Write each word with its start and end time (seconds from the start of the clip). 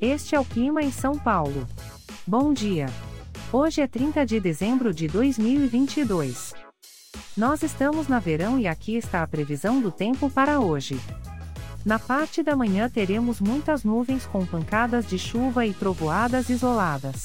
Este 0.00 0.34
é 0.34 0.40
o 0.40 0.44
clima 0.44 0.82
em 0.82 0.92
São 0.92 1.18
Paulo. 1.18 1.66
Bom 2.26 2.52
dia. 2.52 2.86
Hoje 3.50 3.80
é 3.80 3.86
30 3.86 4.26
de 4.26 4.38
dezembro 4.38 4.92
de 4.92 5.08
2022. 5.08 6.52
Nós 7.34 7.62
estamos 7.62 8.06
na 8.06 8.18
verão 8.18 8.58
e 8.58 8.68
aqui 8.68 8.96
está 8.96 9.22
a 9.22 9.26
previsão 9.26 9.80
do 9.80 9.90
tempo 9.90 10.28
para 10.28 10.60
hoje. 10.60 11.00
Na 11.82 11.98
parte 11.98 12.42
da 12.42 12.54
manhã 12.54 12.90
teremos 12.90 13.40
muitas 13.40 13.84
nuvens 13.84 14.26
com 14.26 14.44
pancadas 14.44 15.06
de 15.06 15.18
chuva 15.18 15.64
e 15.64 15.72
trovoadas 15.72 16.50
isoladas. 16.50 17.22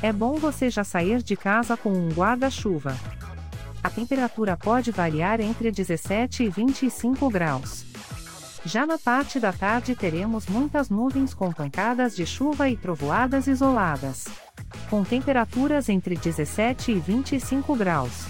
É 0.00 0.12
bom 0.12 0.34
você 0.34 0.70
já 0.70 0.84
sair 0.84 1.20
de 1.20 1.36
casa 1.36 1.76
com 1.76 1.90
um 1.90 2.10
guarda-chuva. 2.10 2.96
A 3.82 3.90
temperatura 3.90 4.56
pode 4.56 4.92
variar 4.92 5.40
entre 5.40 5.72
17 5.72 6.44
e 6.44 6.48
25 6.48 7.28
graus. 7.28 7.91
Já 8.64 8.86
na 8.86 8.96
parte 8.96 9.40
da 9.40 9.52
tarde 9.52 9.96
teremos 9.96 10.46
muitas 10.46 10.88
nuvens 10.88 11.34
com 11.34 11.52
pancadas 11.52 12.14
de 12.14 12.24
chuva 12.24 12.68
e 12.68 12.76
trovoadas 12.76 13.48
isoladas. 13.48 14.26
Com 14.88 15.02
temperaturas 15.02 15.88
entre 15.88 16.14
17 16.16 16.92
e 16.92 16.94
25 16.94 17.74
graus. 17.74 18.26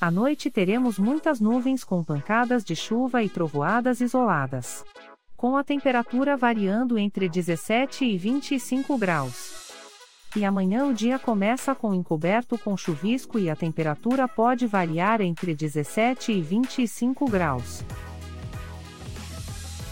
À 0.00 0.10
noite 0.10 0.50
teremos 0.50 0.98
muitas 0.98 1.38
nuvens 1.38 1.84
com 1.84 2.02
pancadas 2.02 2.64
de 2.64 2.74
chuva 2.74 3.22
e 3.22 3.28
trovoadas 3.28 4.00
isoladas. 4.00 4.84
Com 5.36 5.54
a 5.54 5.62
temperatura 5.62 6.34
variando 6.34 6.98
entre 6.98 7.28
17 7.28 8.06
e 8.06 8.16
25 8.16 8.96
graus. 8.96 9.70
E 10.34 10.46
amanhã 10.46 10.86
o 10.86 10.94
dia 10.94 11.18
começa 11.18 11.74
com 11.74 11.92
encoberto 11.92 12.56
com 12.56 12.74
chuvisco 12.74 13.38
e 13.38 13.50
a 13.50 13.54
temperatura 13.54 14.26
pode 14.26 14.66
variar 14.66 15.20
entre 15.20 15.54
17 15.54 16.32
e 16.32 16.40
25 16.40 17.26
graus. 17.30 17.84